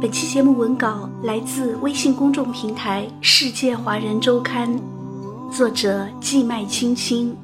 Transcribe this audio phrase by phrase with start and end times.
[0.00, 4.70] 本期节目文稿来自微信公众平台《世界华人周刊》，
[5.54, 7.36] 作者季麦青青。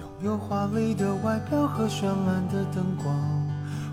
[0.00, 3.14] 拥有华丽的外表和绚烂的灯光，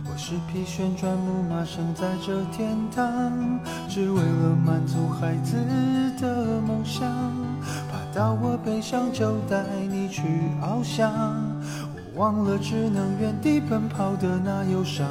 [0.10, 3.60] 我是匹旋转木马，生在这天堂，
[3.90, 5.58] 只为了满足孩子
[6.22, 7.06] 的梦想。
[7.92, 10.22] 爬到我背上就带你去
[10.62, 11.12] 翱翔。
[12.16, 15.06] 我忘了只能原地奔跑的那忧伤，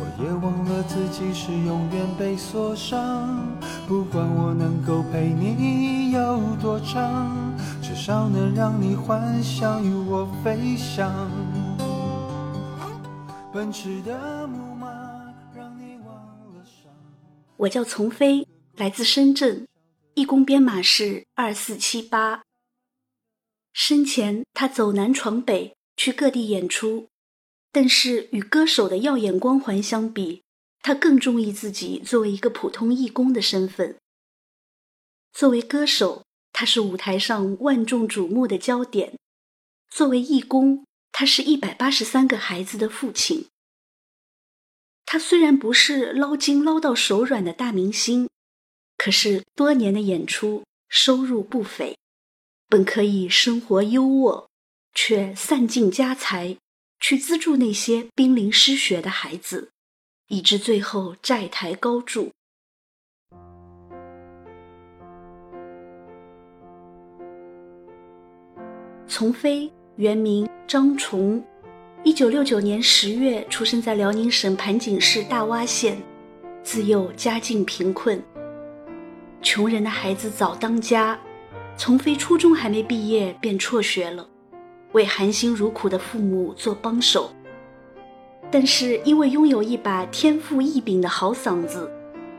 [0.00, 3.46] 我也忘了自己是永远被锁上。
[3.86, 11.30] 不管我能够陪你有多长，至少能让你幻想与我飞翔。
[13.52, 14.88] 奔驰的木马
[15.54, 16.16] 让你忘
[16.52, 16.90] 了伤。
[17.56, 19.68] 我叫丛飞，来自深圳，
[20.14, 22.47] 义工编码是二四七八。
[23.78, 25.72] 生前他走南闯北。
[25.98, 27.08] 去各地演出，
[27.72, 30.44] 但是与歌手的耀眼光环相比，
[30.80, 33.96] 他更中意自己作为一个普通义工的身份。
[35.32, 39.16] 作为歌手，他是舞台上万众瞩目的焦点；
[39.90, 43.48] 作为义工，他是一百八十三个孩子的父亲。
[45.04, 48.28] 他虽然不是捞金捞到手软的大明星，
[48.96, 51.98] 可是多年的演出收入不菲，
[52.68, 54.44] 本可以生活优渥。
[54.94, 56.56] 却散尽家财
[56.98, 59.70] 去资助那些濒临失学的孩子，
[60.26, 62.32] 以致最后债台高筑。
[69.06, 71.44] 丛飞原名张崇，
[72.02, 75.96] 一九六九年十月出生在辽宁省盘锦市大洼县，
[76.64, 78.20] 自幼家境贫困，
[79.42, 81.16] 穷人的孩子早当家，
[81.78, 84.28] 丛飞初中还没毕业便辍学了。
[84.92, 87.30] 为含辛茹苦的父母做帮手，
[88.50, 91.88] 但是因为拥有一把天赋异禀的好嗓子，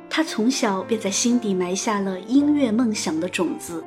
[0.10, 3.82] 他从小便在心底埋下了音乐梦想的种子。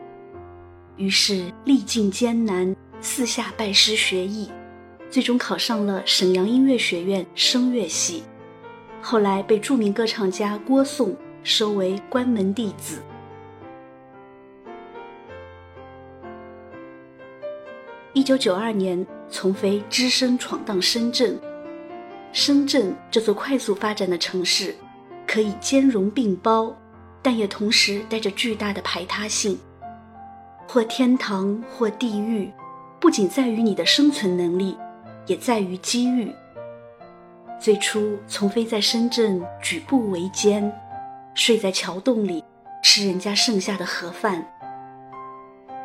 [0.97, 4.49] 于是历尽艰难，四下拜师学艺，
[5.11, 8.23] 最终考上了沈阳音乐学院声乐系，
[9.03, 13.03] 后来被著名歌唱家郭颂收为关门弟子。
[18.15, 21.39] 一九九二年，丛飞只身闯荡深圳。
[22.31, 24.77] 深圳这座快速发展的城市，
[25.27, 26.77] 可以兼容并包，
[27.23, 29.59] 但也同时带着巨大的排他性。
[30.69, 32.53] 或天堂，或地狱，
[33.01, 34.77] 不仅在于你的生存能力，
[35.27, 36.31] 也在于机遇。
[37.59, 40.71] 最初，丛飞在深圳举步维艰，
[41.33, 42.45] 睡在桥洞里，
[42.83, 44.47] 吃人家剩下的盒饭。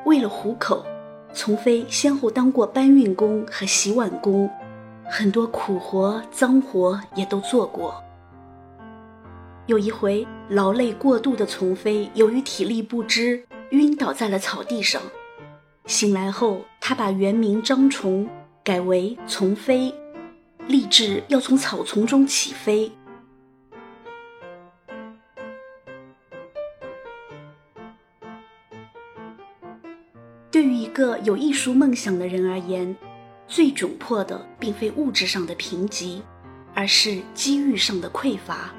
[0.06, 0.86] 为了糊口。
[1.34, 4.50] 丛飞先后当过搬运工和洗碗工，
[5.06, 8.04] 很多苦活脏活也都做过。
[9.68, 15.02] 有一回劳累过度的丛飞，由于体力不支，晕倒在了草地上。
[15.86, 18.28] 醒来后，他把原名张崇
[18.64, 19.94] 改为丛飞，
[20.68, 22.92] 立志要从草丛中起飞。
[30.58, 32.98] 对于一个有艺术梦想的人而言，
[33.48, 36.20] 最窘迫的并非物质上的贫瘠，
[36.74, 38.74] 而是机遇上的匮乏。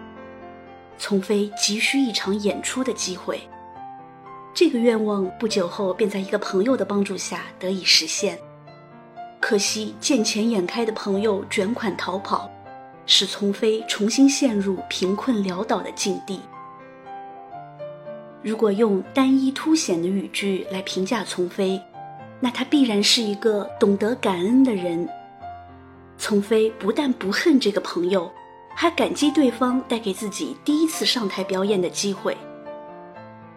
[0.98, 3.40] 丛飞急需一场演出的机会，
[4.52, 8.36] 这个愿望不久后便在一个朋友的帮助下得以实现。
[9.38, 12.50] 可惜见钱眼开的朋友卷款逃跑，
[13.06, 16.40] 使丛飞重新陷入贫困潦倒的境地。
[18.40, 21.80] 如果用单一凸显的语句来评价丛飞，
[22.38, 25.08] 那他必然是一个懂得感恩的人。
[26.16, 28.30] 丛飞不但不恨这个朋友，
[28.74, 32.36] 还感激对方带给自己第一次上台表演的机会。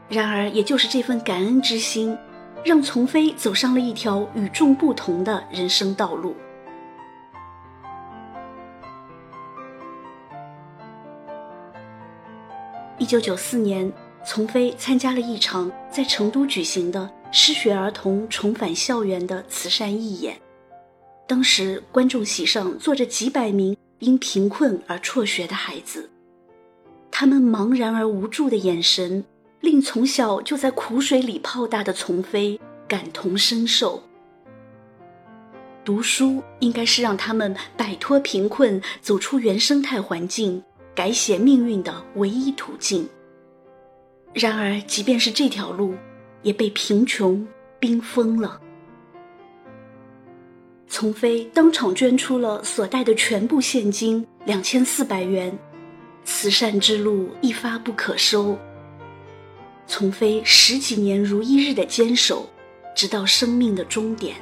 [0.10, 2.18] 然而，也就是这份感恩之心，
[2.66, 6.36] 让丛飞走上了一条与众不同的人生道路。
[12.98, 13.92] 一九九四年。
[14.24, 20.40] 丛飞参加了一场在成都举行的失学儿童重返校园的慈善义演，
[21.28, 26.10] 当时观众席上坐着几百名因贫困而辍学的孩子，
[27.10, 29.24] 他们茫然而无助的眼神，
[29.60, 34.04] 令从小就在苦水里泡大的丛飞感同身受。
[35.84, 40.64] 读书应该是让他们摆脱贫困、走出原生态环境、
[40.94, 43.10] 改写命运的唯一途径。
[44.34, 45.94] 然而，即便是这条路，
[46.42, 47.46] 也被贫穷
[47.80, 48.60] 冰封了。
[50.88, 55.58] 丛飞当场捐出了所带的全部现金两千四百元，
[56.24, 58.58] 慈善之路一发不可收。
[59.88, 62.50] 丛飞十几年如一日的坚守，
[62.96, 64.36] 直到生命的终点。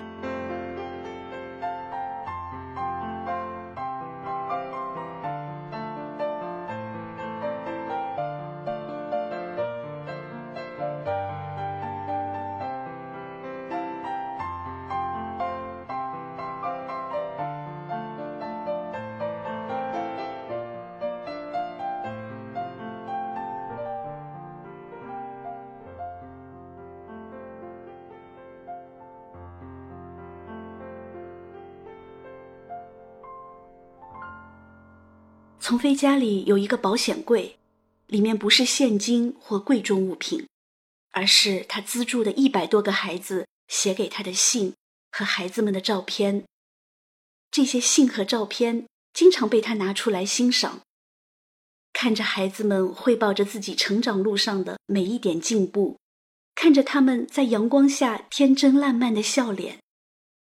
[35.69, 37.59] 丛飞家里有一个保险柜，
[38.07, 40.47] 里面不是现金或贵重物品，
[41.11, 44.73] 而是他资助的一百多个孩子写给他的信
[45.11, 46.43] 和孩子们的照片。
[47.51, 50.81] 这些信和照片经常被他拿出来欣赏，
[51.93, 55.99] 看着孩子们汇报着自己成长路上的每一点进步，
[56.55, 59.77] 看着他们在阳光下天真烂漫的笑脸，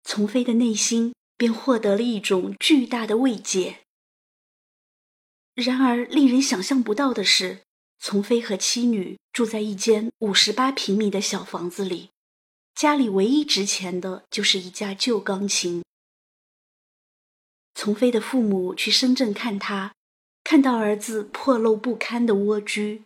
[0.04, 3.80] 丛飞的内心便获得了一种巨大的慰藉。
[5.60, 7.62] 然而，令人想象不到的是，
[7.98, 12.10] 丛飞和妻女住在一间五十八平米的小房子里，
[12.76, 15.82] 家里唯一值钱的就是一架旧钢琴。
[17.74, 19.96] 丛飞的父母去深圳看他，
[20.44, 23.02] 看到儿子破漏不堪的蜗居，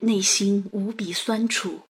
[0.00, 1.84] 内心无比酸楚。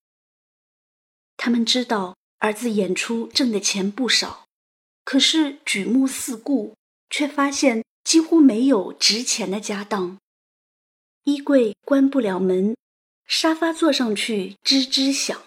[1.37, 4.47] 他们知道儿子演出挣的钱不少，
[5.03, 6.77] 可是举目四顾，
[7.11, 7.83] 却发现。
[8.05, 10.19] 几乎没有值钱的家当，
[11.25, 12.77] 衣柜关不了门，
[13.27, 15.43] 沙发坐上去吱吱响。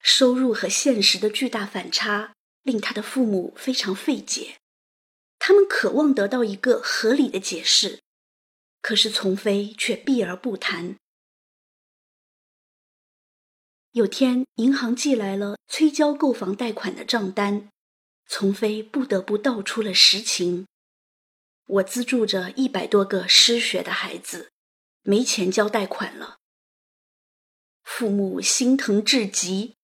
[0.00, 4.58] 收入和现实的巨大反差令他的父母非常费解，
[5.38, 8.00] 他们渴望得到一个合理的解释，
[8.80, 10.96] 可是丛飞却避而不谈。
[13.92, 17.68] 有天，银行寄来了催交购房贷款的账单，
[18.26, 20.66] 丛飞不得不道出了实情。
[21.72, 24.52] 我资助着一百多个失学的孩子，
[25.02, 26.36] 没钱交贷款了。
[27.82, 29.76] 父母心疼至极，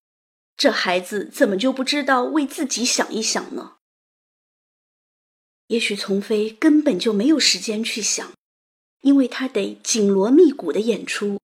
[0.55, 3.79] 这孩子怎么就不知道为自己想一想呢？
[5.69, 8.35] 也许丛飞根本就没有时间去想，
[9.00, 11.40] 因为他得紧锣密鼓的演出，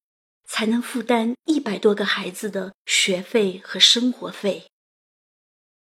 [0.46, 4.66] 才能负担一百多个孩子的学费和生活费。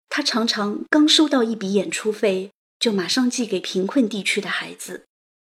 [0.09, 2.51] 他常常刚收到一笔演出费。
[2.79, 5.05] 就马上寄给贫困地区的孩子，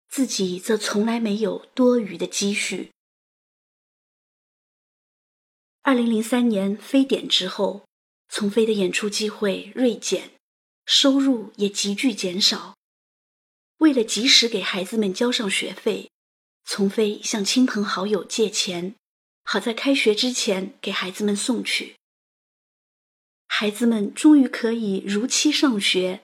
[0.09, 2.91] 自己则从来没有多余的积蓄。
[5.83, 7.85] 二零零三年非典之后，
[8.27, 10.31] 丛飞的演出机会锐减，
[10.85, 12.75] 收入也急剧减少。
[13.77, 16.09] 为了及时给孩子们交上学费，
[16.65, 18.95] 丛飞向亲朋好友借钱，
[19.43, 21.95] 好在开学之前给孩子们送去。
[23.47, 26.21] 孩子们终于可以如期上学。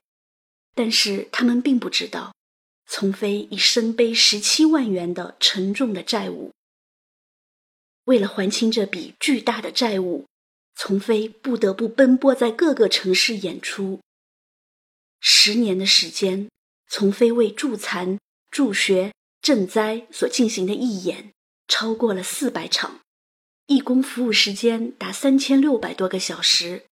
[0.78, 2.32] 但是他们并不知道，
[2.86, 6.52] 丛飞已身背十七万元的沉重的债务。
[8.04, 10.26] 为了还清这笔巨大的债务，
[10.76, 13.98] 丛飞不得不奔波在各个城市演出。
[15.18, 16.48] 十年的时间，
[16.88, 18.16] 丛飞为助残、
[18.48, 21.32] 助学、赈灾所进行的义演
[21.66, 23.00] 超过了四百场，
[23.66, 26.84] 义工服务时间达三千六百多个小时。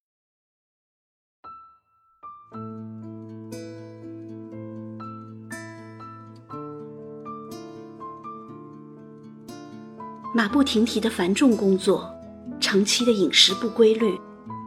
[10.37, 12.15] 马不停蹄的繁重工作，
[12.61, 14.21] 长期的饮食不规律，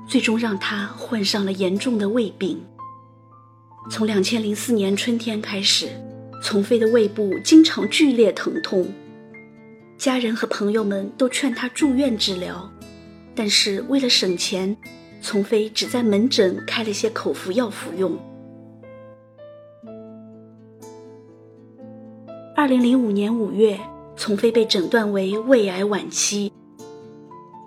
[0.08, 2.60] 最终让他患上了严重的胃病。
[3.88, 5.90] 从两千零四年春天开始，
[6.42, 8.92] 丛飞的胃部经常剧烈疼痛，
[9.96, 12.68] 家人和朋友们都劝他住院治疗，
[13.36, 14.76] 但是为了省钱，
[15.22, 18.18] 丛飞只在门诊开了些口服药服用。
[22.56, 23.80] 二零零五年五月。
[24.20, 26.52] 丛飞被诊断为胃癌晚期。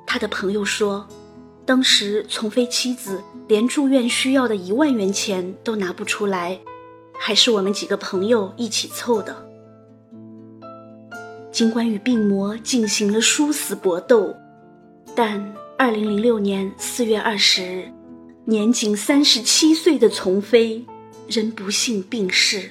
[0.06, 1.08] 他的朋友说，
[1.64, 6.60] 当时丛飞妻子连住院需要的一万元钱都拿不出来，
[7.18, 9.34] 还是我们几个朋友一起凑的。
[11.50, 14.36] 尽管与病魔进行了殊死搏斗，
[15.16, 17.90] 但二零零六年四月二十日，
[18.44, 20.84] 年仅三十七岁的丛飞
[21.26, 22.68] 仍不幸病逝。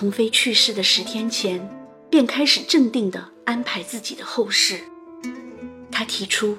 [0.00, 1.60] 丛飞去世的十天前，
[2.08, 4.80] 便开始镇定地安排自己的后事。
[5.92, 6.56] 他提出，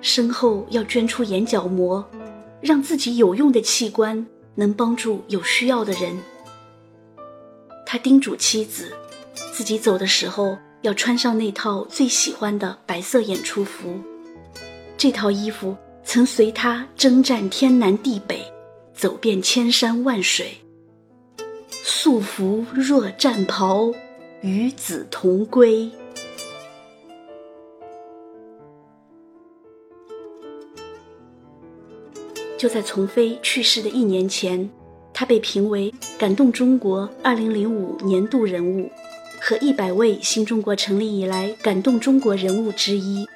[0.00, 2.04] 身后要捐出眼角膜，
[2.60, 6.18] 让自己有用的器官能帮助有需要的人。
[7.86, 8.92] 他叮嘱妻子，
[9.54, 14.00] 自己走的时候要穿上那套最喜欢的白色演出服。
[14.96, 18.44] 这套衣服曾随他征战天南地北，
[18.92, 20.56] 走遍千山万水。
[21.82, 23.92] 素服若战袍，
[24.42, 25.90] 与子同归。
[32.58, 34.70] 就在丛飞去世的一年前，
[35.14, 38.90] 他被评为感动中国2005年度人物
[39.40, 43.26] 和一百位新中国成立以来感动中国人物之一。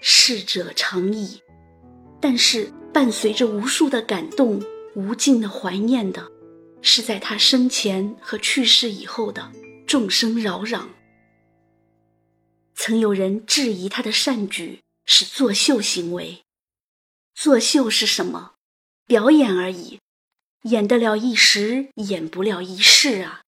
[0.00, 1.42] 逝者长矣，
[2.18, 4.62] 但是伴随着无数的感动、
[4.94, 6.31] 无尽的怀念的，
[6.82, 9.52] 是在他生前和去世以后的
[9.86, 10.88] 众生扰攘。
[12.74, 16.42] 曾有人质疑他的善举是作秀行为。
[17.34, 18.54] 作秀是什么？
[19.06, 20.00] 表演而已，
[20.62, 23.42] 演得了一时，演不了一世啊。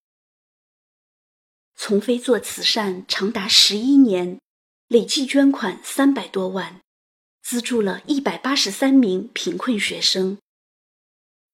[1.76, 4.41] 丛飞做慈善长达十一年，
[4.88, 6.81] 累计捐款三百多万，
[7.43, 10.38] 资助了一百八十三名贫困学生。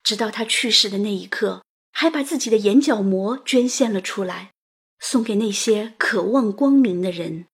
[0.02, 4.52] 直到他去世的那一刻，还把自己的眼角膜捐献了出来，
[4.98, 7.46] 送给那些渴望光明的人。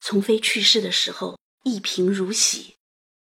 [0.00, 1.38] 丛飞去世的时候。
[1.62, 2.76] 一贫如洗，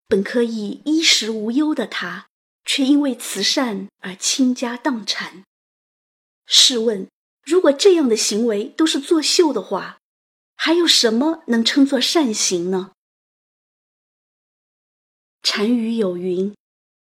[0.08, 2.26] 本可以衣食无忧的他，
[2.64, 5.44] 却因为慈善而倾家荡产。
[6.44, 7.08] 试问，
[7.44, 10.00] 如果这样的行为都是作秀的话，
[10.56, 12.90] 还有什么能称作善行呢？
[15.44, 16.52] 禅语有云：“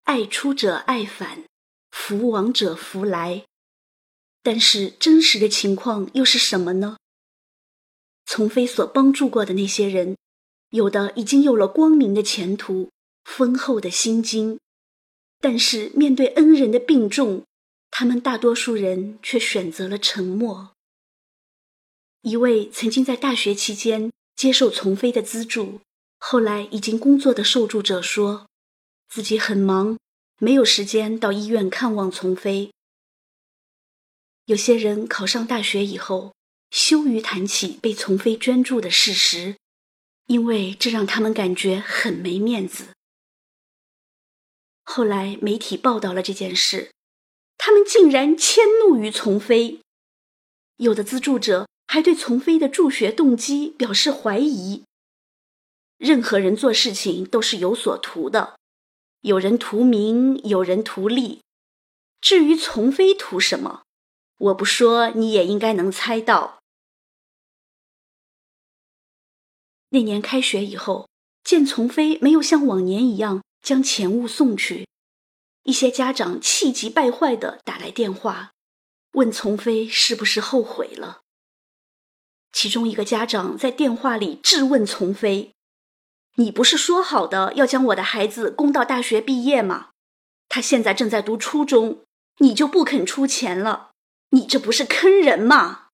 [0.04, 1.44] 爱出者爱返，
[1.90, 3.44] 福往者福来。”
[4.42, 6.98] 但是真实的情况又是什么呢？
[8.26, 10.16] 丛飞所帮助过的那些人。
[10.70, 12.90] 有的已经有了光明的前途，
[13.22, 14.58] 丰厚的薪金，
[15.40, 17.44] 但是面对恩人的病重，
[17.92, 20.72] 他们大多数人却选择了沉默。
[22.22, 25.80] 一位曾经在大学期间接受丛飞的资助，
[26.18, 28.48] 后来已经工作的受助者说，
[29.14, 29.96] 自己很忙，
[30.40, 32.72] 没有时间到医院看望丛飞。
[34.46, 36.34] 有些人考上大学以后，
[36.72, 39.54] 羞于谈起被丛飞捐助的事实。
[40.26, 42.88] 因为这让他们感觉很没面子。
[44.82, 46.90] 后来媒体报道了这件事，
[47.56, 49.78] 他们竟然迁怒于丛飞，
[50.78, 54.82] 有的资助者还对丛飞的助学动机表示怀疑。
[55.98, 58.58] 任何人做事情都是有所图的，
[59.24, 61.40] 有人图名，有人图利。
[62.20, 63.82] 至于丛飞图什么，
[64.36, 66.58] 我不说你也应该能猜到。
[69.88, 71.08] 那年开学以后，
[71.42, 74.86] 见丛飞没有像往年一样将钱物送去，
[75.62, 78.52] 一些家长气急败坏地打来电话，
[79.12, 81.22] 问丛飞是不是后悔了。
[82.52, 85.53] 其中一个家长在电话里质问丛飞
[86.36, 89.90] ：“你不是说好的要将我的孩子供到大学毕业吗？
[90.48, 92.04] 他现在正在读初中，
[92.38, 93.90] 你就不肯出钱了？
[94.30, 95.88] 你这不是坑人吗？”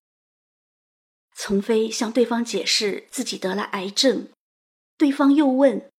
[1.37, 4.29] 丛飞向对方解释自己得了癌症，
[4.99, 5.91] 对方又问：“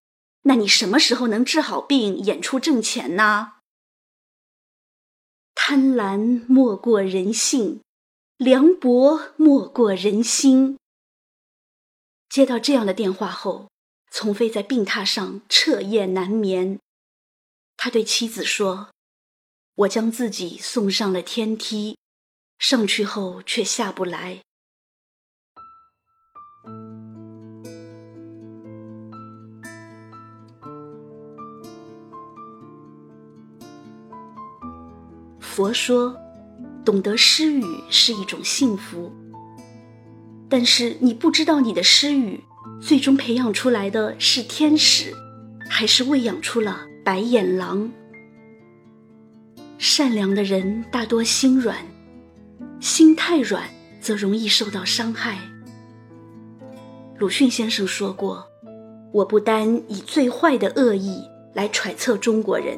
[0.44, 3.54] 那你什么时候能治好病，演出挣钱呢？”
[5.56, 7.82] 贪婪莫过人性，
[8.38, 10.78] 凉薄莫过人心。
[12.30, 13.70] 接到这样的电话后，
[14.12, 16.80] 丛飞在病榻上彻夜难眠。
[17.78, 18.90] 他对妻子说
[19.74, 21.98] ：“我将自己送上了天梯，
[22.60, 24.42] 上去后却下不来。”
[35.40, 36.16] 佛说，
[36.86, 39.12] 懂得施语是一种幸福。
[40.50, 42.44] 但是你不知道你的施语，
[42.82, 45.14] 最终培养出来的是天使，
[45.70, 47.90] 还是喂养出了白眼狼？
[49.78, 51.78] 善良的人大多心软，
[52.80, 53.64] 心太软
[54.02, 55.38] 则容易受到伤害。
[57.18, 58.44] 鲁迅先生说过
[59.14, 61.24] ：“我不单以最坏的恶意
[61.54, 62.78] 来揣测中国人。”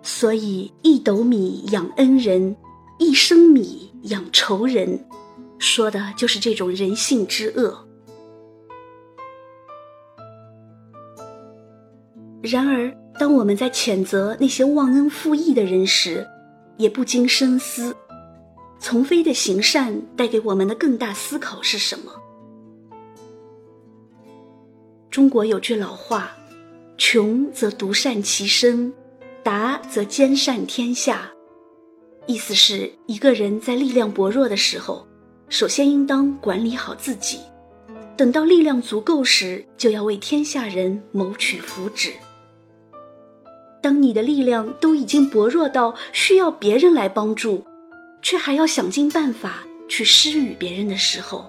[0.00, 2.56] 所以，一斗米养恩人，
[2.98, 5.04] 一升米养仇人，
[5.58, 7.87] 说的就是这种人性之恶。
[12.42, 16.26] 然而，当我们在谴责那些忘恩负义的人时，
[16.76, 17.94] 也不禁深思：
[18.78, 22.12] 丛飞的行善带给我们的更大思考是什么？
[25.10, 26.30] 中国有句老话
[26.96, 28.92] ：“穷则独善其身，
[29.42, 31.28] 达则兼善天下。”
[32.26, 35.04] 意思是一个人在力量薄弱的时候，
[35.48, 37.40] 首先应当管理好自己，
[38.16, 42.12] 等到力量足够时，就要为天下人谋取福祉。
[43.88, 47.64] 当你的力量都已经薄弱到需要别人来帮助，
[48.20, 51.46] 却还要想尽办法去施予别人的时候，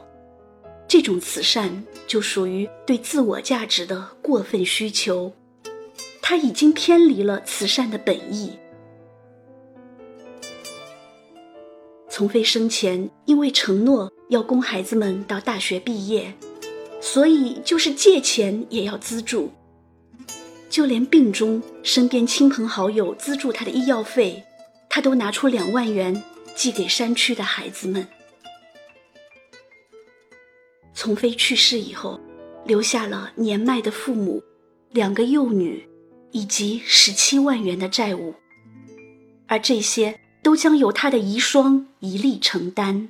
[0.88, 5.34] 这种慈善就属于对自我价值的过分需求，
[6.22, 8.54] 它已经偏离了慈善的本意。
[12.10, 16.34] 丛飞生前因为承诺要供孩子们到大学毕业，
[17.02, 19.52] 所以就是借钱也要资助。
[20.70, 24.44] 就连病中身边亲朋好友资助他的医药费，
[24.88, 26.24] 他都拿出两万元
[26.56, 28.08] 寄给山区的孩子们。
[30.94, 32.20] 丛飞去世以后，
[32.66, 34.44] 留下了年迈的父母、
[34.92, 35.88] 两个幼女
[36.32, 38.36] 以及十七万元的债务，
[39.48, 43.10] 而这些都将由他的遗孀一力承担。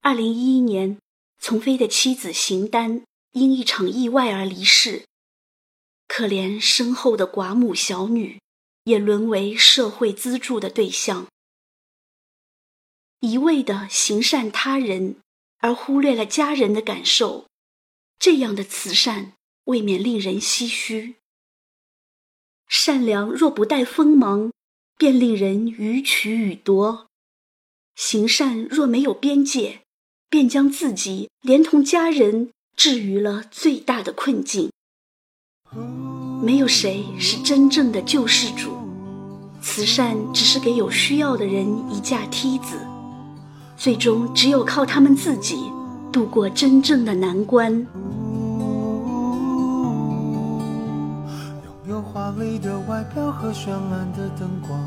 [0.00, 0.96] 二零一一年，
[1.38, 3.02] 丛飞的妻子邢丹
[3.32, 5.02] 因一场意外而离世。
[6.16, 8.40] 可怜身后的寡母小女，
[8.84, 11.26] 也沦为社会资助的对象。
[13.20, 15.16] 一味的行善他人，
[15.58, 17.48] 而忽略了家人的感受，
[18.18, 21.16] 这样的慈善未免令人唏嘘。
[22.66, 24.50] 善良若不带锋芒，
[24.96, 27.08] 便令人予取予夺；
[27.94, 29.82] 行善若没有边界，
[30.30, 34.70] 便将自己连同家人置于了最大的困境。
[36.42, 38.70] 没有谁是真正的救世主，
[39.60, 42.76] 慈善只是给有需要的人一架梯子，
[43.76, 45.70] 最终只有靠他们自己
[46.12, 47.72] 度过真正的难关。
[47.72, 47.86] 拥
[51.88, 54.78] 有华丽的外表和绚烂的灯光，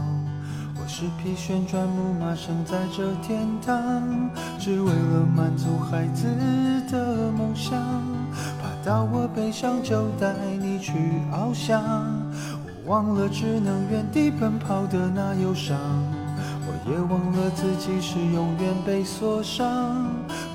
[0.76, 6.26] 我是匹旋转木马，生在这天堂，只为了满足孩子
[6.92, 7.78] 的梦想。
[8.84, 10.94] 到我背上就带你去
[11.32, 11.82] 翱翔，
[12.86, 15.78] 我忘了只能原地奔跑的那忧伤，
[16.66, 19.68] 我也忘了自己是永远被锁上。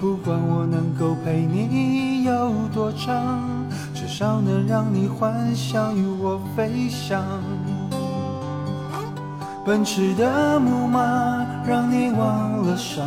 [0.01, 3.49] 不管我能够陪你有多长，
[3.95, 7.23] 至少能让你幻想与我飞翔。
[9.65, 11.01] 奔驰的木马
[11.67, 13.07] 让你忘了伤。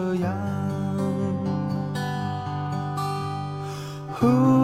[4.21, 4.31] 样。
[4.31, 4.60] Ooh.